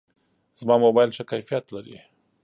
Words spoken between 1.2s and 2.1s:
کیفیت لري.